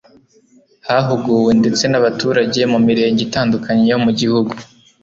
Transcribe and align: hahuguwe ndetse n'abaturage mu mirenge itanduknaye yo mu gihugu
hahuguwe 0.87 1.51
ndetse 1.61 1.83
n'abaturage 1.87 2.61
mu 2.71 2.79
mirenge 2.87 3.21
itanduknaye 3.27 3.81
yo 3.91 3.97
mu 4.03 4.11
gihugu 4.19 4.53